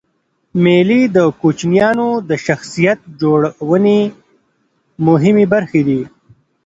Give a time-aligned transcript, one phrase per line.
[0.63, 3.99] مېلې د کوچنيانو د شخصیت جوړنوني
[5.07, 6.01] مهمي برخي دي.